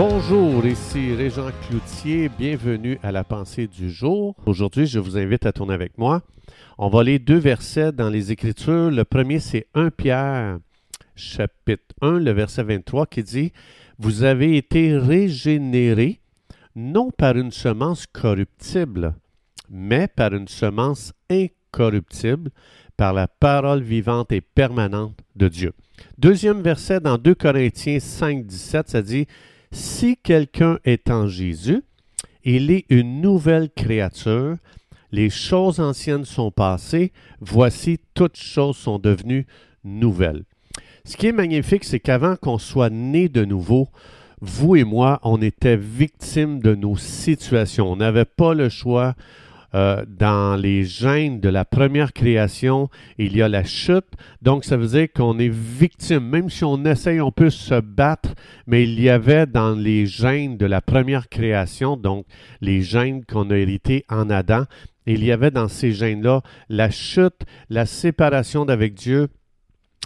[0.00, 4.36] Bonjour, ici Régent Cloutier, bienvenue à la pensée du jour.
[4.46, 6.22] Aujourd'hui, je vous invite à tourner avec moi.
[6.78, 8.92] On va lire deux versets dans les Écritures.
[8.92, 10.60] Le premier, c'est 1 Pierre,
[11.16, 13.52] chapitre 1, le verset 23, qui dit
[13.98, 16.20] Vous avez été régénérés,
[16.76, 19.16] non par une semence corruptible,
[19.68, 22.52] mais par une semence incorruptible,
[22.96, 25.72] par la parole vivante et permanente de Dieu.
[26.18, 29.26] Deuxième verset dans 2 Corinthiens 5, 17, ça dit
[29.72, 31.82] si quelqu'un est en Jésus,
[32.44, 34.56] il est une nouvelle créature.
[35.10, 37.12] Les choses anciennes sont passées.
[37.40, 39.46] Voici, toutes choses sont devenues
[39.84, 40.44] nouvelles.
[41.04, 43.88] Ce qui est magnifique, c'est qu'avant qu'on soit né de nouveau,
[44.40, 47.90] vous et moi, on était victimes de nos situations.
[47.90, 49.14] On n'avait pas le choix.
[49.74, 54.06] Euh, dans les gènes de la première création, il y a la chute.
[54.40, 56.26] Donc, ça veut dire qu'on est victime.
[56.26, 58.34] Même si on essaye, on peut se battre,
[58.66, 62.26] mais il y avait dans les gènes de la première création, donc
[62.60, 64.64] les gènes qu'on a hérités en Adam,
[65.06, 69.28] il y avait dans ces gènes-là la chute, la séparation d'avec Dieu,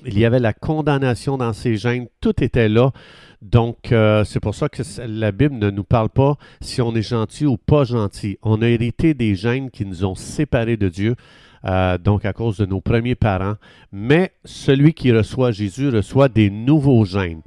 [0.06, 2.92] il y avait la condamnation dans ces gènes, tout était là.
[3.40, 7.02] Donc, euh, c'est pour ça que la Bible ne nous parle pas si on est
[7.02, 8.38] gentil ou pas gentil.
[8.42, 11.16] On a hérité des gènes qui nous ont séparés de Dieu,
[11.64, 13.56] euh, donc à cause de nos premiers parents.
[13.90, 17.42] Mais celui qui reçoit Jésus reçoit des nouveaux gènes.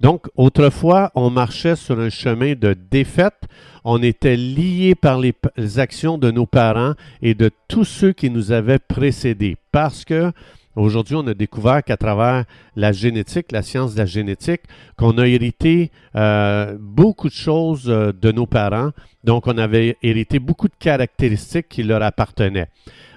[0.00, 3.44] Donc, autrefois, on marchait sur un chemin de défaite.
[3.84, 5.34] On était lié par les,
[5.78, 9.56] actions de nos parents et de tous ceux qui nous avaient précédés.
[9.72, 10.32] Parce que
[10.76, 12.44] Aujourd'hui, on a découvert qu'à travers
[12.76, 14.62] la génétique, la science de la génétique,
[14.96, 18.90] qu'on a hérité euh, beaucoup de choses euh, de nos parents.
[19.24, 22.68] Donc, on avait hérité beaucoup de caractéristiques qui leur appartenaient.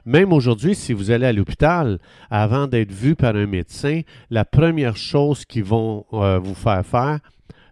[0.06, 2.00] Même aujourd'hui, si vous allez à l'hôpital,
[2.32, 4.02] avant d'être vu par un médecin,
[4.32, 7.20] la première chose qu'ils vont euh, vous faire faire,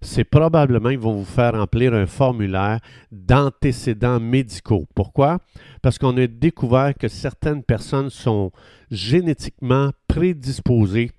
[0.01, 2.79] c'est probablement qu'ils vont vous faire remplir un formulaire
[3.11, 4.87] d'antécédents médicaux.
[4.95, 5.39] Pourquoi?
[5.81, 8.51] Parce qu'on a découvert que certaines personnes sont
[8.89, 11.11] génétiquement prédisposées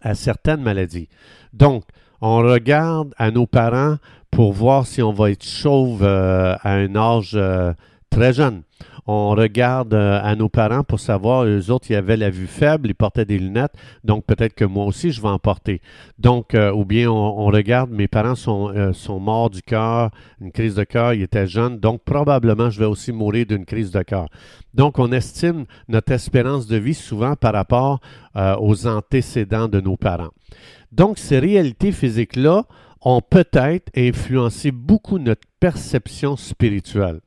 [0.00, 1.08] à certaines maladies.
[1.52, 1.84] Donc,
[2.20, 3.96] on regarde à nos parents
[4.30, 7.72] pour voir si on va être chauve euh, à un âge euh,
[8.12, 8.62] très jeune
[9.06, 12.88] on regarde euh, à nos parents pour savoir, eux autres, ils avaient la vue faible,
[12.88, 13.74] ils portaient des lunettes,
[14.04, 15.80] donc peut-être que moi aussi, je vais en porter.
[16.18, 20.52] Donc, euh, ou bien on, regarde, mes parents sont, euh, sont morts du cœur, une
[20.52, 24.02] crise de cœur, ils étaient jeunes, donc probablement je vais aussi mourir d'une crise de
[24.02, 24.28] cœur.
[24.74, 28.00] Donc, on estime notre espérance de vie souvent par rapport
[28.34, 30.30] aux antécédents de nos parents.
[30.92, 32.64] Donc, ces réalités physiques-là
[33.02, 37.20] ont peut-être influencé beaucoup notre perception spirituelle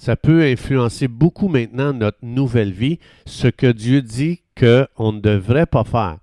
[0.00, 5.66] ça peut influencer beaucoup maintenant notre nouvelle vie, ce que Dieu dit qu'on ne devrait
[5.66, 6.16] pas faire.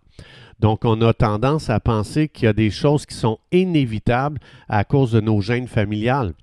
[0.60, 4.84] Donc, on a tendance à penser qu'il y a des choses qui sont inévitables à
[4.84, 6.34] cause de nos gènes familiales.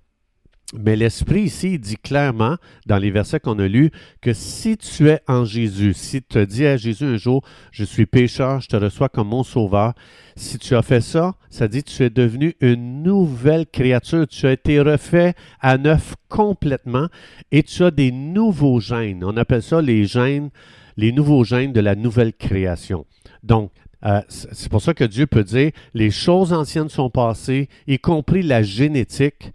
[0.76, 5.20] Mais l'Esprit ici dit clairement, dans les versets qu'on a lus, que si tu es
[5.28, 8.76] en Jésus, si tu te dis à Jésus un jour, je suis pécheur, je te
[8.76, 9.94] reçois comme mon sauveur,
[10.36, 14.46] si tu as fait ça, ça dit que tu es devenu une nouvelle créature, tu
[14.46, 17.06] as été refait à neuf complètement
[17.52, 19.22] et tu as des nouveaux gènes.
[19.22, 20.50] On appelle ça les gènes,
[20.96, 23.06] les nouveaux gènes de la nouvelle création.
[23.44, 23.70] Donc,
[24.04, 28.42] euh, c'est pour ça que Dieu peut dire, les choses anciennes sont passées, y compris
[28.42, 29.52] la génétique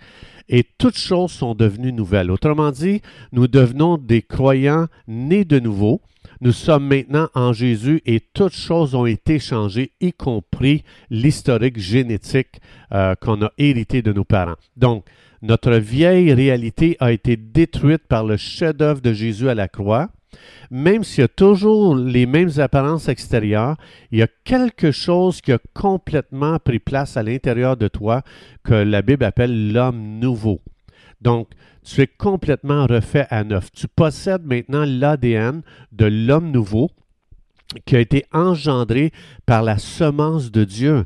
[0.49, 2.31] et toutes choses sont devenues nouvelles.
[2.31, 3.01] Autrement dit,
[3.31, 6.01] nous devenons des croyants nés de nouveau.
[6.41, 12.59] Nous sommes maintenant en Jésus et toutes choses ont été changées, y compris l'historique génétique
[12.93, 14.55] euh, qu'on a hérité de nos parents.
[14.75, 15.05] Donc,
[15.41, 20.09] notre vieille réalité a été détruite par le chef-d'œuvre de Jésus à la croix
[20.71, 23.75] même s'il y a toujours les mêmes apparences extérieures,
[24.11, 28.21] il y a quelque chose qui a complètement pris place à l'intérieur de toi
[28.63, 30.61] que la Bible appelle l'homme nouveau.
[31.21, 31.49] Donc,
[31.83, 33.71] tu es complètement refait à neuf.
[33.71, 36.91] Tu possèdes maintenant l'ADN de l'homme nouveau
[37.85, 39.11] qui a été engendré
[39.45, 41.05] par la semence de Dieu.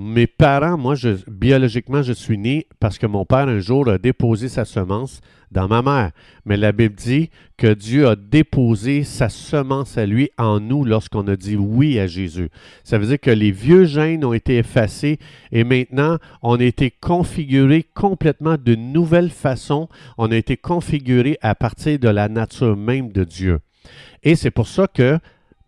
[0.00, 0.94] Mes parents, moi,
[1.26, 5.66] biologiquement, je suis né parce que mon père, un jour, a déposé sa semence dans
[5.66, 6.12] ma mère.
[6.44, 11.26] Mais la Bible dit que Dieu a déposé sa semence à lui en nous lorsqu'on
[11.26, 12.48] a dit oui à Jésus.
[12.84, 15.18] Ça veut dire que les vieux gènes ont été effacés
[15.50, 19.88] et maintenant, on a été configuré complètement d'une nouvelle façon.
[20.16, 23.58] On a été configuré à partir de la nature même de Dieu.
[24.22, 25.18] Et c'est pour ça que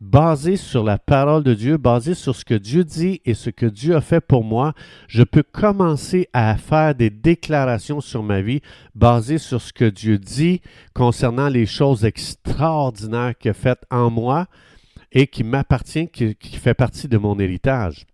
[0.00, 3.66] basé sur la parole de Dieu, basé sur ce que Dieu dit et ce que
[3.66, 4.72] Dieu a fait pour moi,
[5.08, 8.62] je peux commencer à faire des déclarations sur ma vie
[8.94, 10.62] basées sur ce que Dieu dit
[10.94, 14.46] concernant les choses extraordinaires qu'il a faites en moi
[15.12, 18.06] et qui m'appartient, qui, qui fait partie de mon héritage.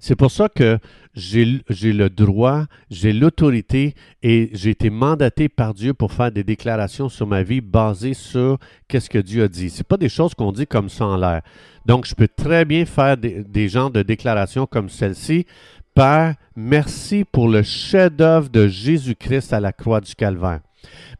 [0.00, 0.78] C'est pour ça que
[1.14, 7.08] j'ai le droit, j'ai l'autorité et j'ai été mandaté par Dieu pour faire des déclarations
[7.08, 8.58] sur ma vie basées sur
[8.88, 9.70] qu'est-ce que Dieu a dit.
[9.70, 11.42] Ce pas des choses qu'on dit comme ça en l'air.
[11.86, 15.46] Donc, je peux très bien faire des, des genres de déclarations comme celle-ci.
[15.94, 20.60] Père, merci pour le chef-d'œuvre de Jésus-Christ à la croix du Calvaire.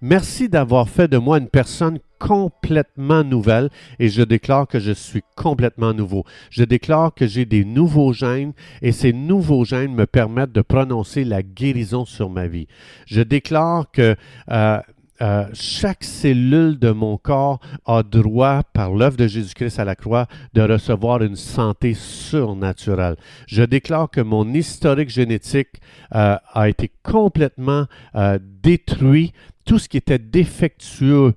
[0.01, 3.69] Merci d'avoir fait de moi une personne complètement nouvelle
[3.99, 6.25] et je déclare que je suis complètement nouveau.
[6.49, 11.25] Je déclare que j'ai des nouveaux gènes et ces nouveaux gènes me permettent de prononcer
[11.25, 12.67] la guérison sur ma vie.
[13.07, 14.17] Je déclare que
[14.51, 14.79] euh,
[15.21, 20.27] euh, chaque cellule de mon corps a droit, par l'œuvre de Jésus-Christ à la croix,
[20.55, 23.17] de recevoir une santé surnaturelle.
[23.47, 25.81] Je déclare que mon historique génétique
[26.15, 27.85] euh, a été complètement
[28.63, 29.33] détruit
[29.65, 31.35] tout ce qui était défectueux,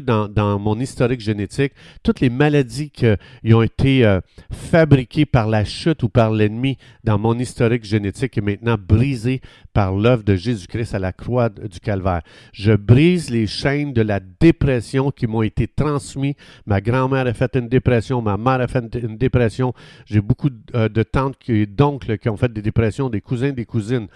[0.00, 1.72] dans, mon historique génétique,
[2.02, 3.06] toutes les maladies qui
[3.52, 4.20] ont été euh,
[4.50, 9.40] fabriquées par la chute ou par l'ennemi dans mon historique génétique est maintenant brisé
[9.72, 12.22] par l'œuvre de Jésus-Christ à la croix du Calvaire.
[12.52, 16.34] Je brise les chaînes de la dépression qui m'ont été transmises.
[16.66, 19.74] Ma grand-mère a fait une dépression, ma mère a fait une dépression.
[20.06, 23.64] J'ai beaucoup euh, de tantes et d'oncles qui ont fait des dépressions, des cousins, des
[23.64, 24.08] cousines.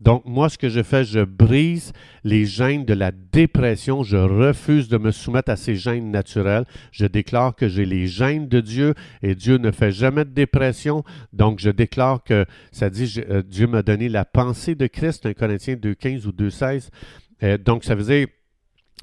[0.00, 1.92] Donc, moi, ce que je fais, je brise
[2.24, 4.02] les gènes de la dépression.
[4.02, 6.64] Je refuse de me soumettre à ces gènes naturels.
[6.90, 11.04] Je déclare que j'ai les gènes de Dieu et Dieu ne fait jamais de dépression.
[11.32, 15.32] Donc, je déclare que, ça dit, euh, Dieu m'a donné la pensée de Christ, un
[15.32, 16.88] Corinthien 2.15 ou 2.16.
[17.42, 18.26] Euh, donc, ça veut dire,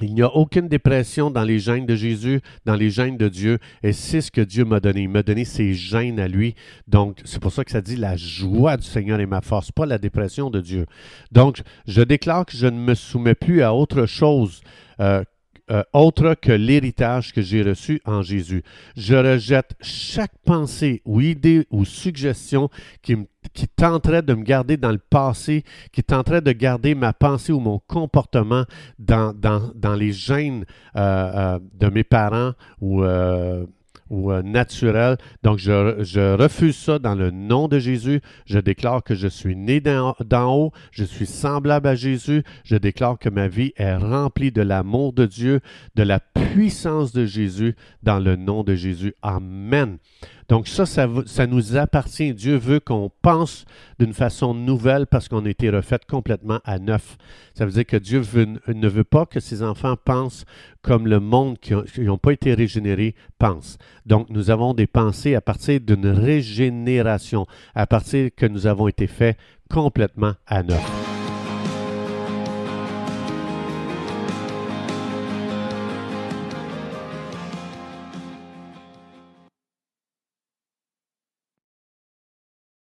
[0.01, 3.59] il n'y a aucune dépression dans les gènes de Jésus, dans les gènes de Dieu,
[3.83, 5.01] et c'est ce que Dieu m'a donné.
[5.01, 6.56] Il m'a donné ses gènes à lui.
[6.88, 9.86] Donc, c'est pour ça que ça dit la joie du Seigneur est ma force, pas
[9.86, 10.86] la dépression de Dieu.
[11.31, 14.62] Donc, je déclare que je ne me soumets plus à autre chose
[15.00, 15.24] euh,
[15.71, 18.63] euh, autre que l'héritage que j'ai reçu en Jésus.
[18.97, 22.69] Je rejette chaque pensée ou idée ou suggestion
[23.01, 23.15] qui,
[23.75, 27.79] tenterait de me garder dans le passé, qui tenterait de garder ma pensée ou mon
[27.79, 28.65] comportement
[29.00, 30.65] dans les gènes
[30.95, 32.51] euh, euh, de mes parents
[32.81, 33.03] ou
[34.11, 35.17] ou euh, naturel.
[35.41, 38.21] Donc, je, refuse ça dans le nom de Jésus.
[38.45, 42.43] Je déclare que je suis né d'en haut, je suis semblable à Jésus.
[42.63, 45.61] Je déclare que ma vie est remplie de l'amour de Dieu,
[45.95, 49.15] de la puissance de Jésus dans le nom de Jésus.
[49.21, 49.97] Amen.
[50.51, 52.33] Donc ça, ça, nous appartient.
[52.33, 53.63] Dieu veut qu'on pense
[54.00, 57.18] d'une façon nouvelle parce qu'on a été refait complètement à neuf.
[57.53, 58.21] Ça veut dire que Dieu
[58.68, 60.44] ne veut pas que ses enfants pensent
[60.81, 63.77] comme le monde qui n'ont pas été régénérés pense.
[64.06, 69.07] Donc nous avons des pensées à partir d'une régénération, à partir que nous avons été
[69.07, 69.38] faits
[69.69, 71.00] complètement à neuf.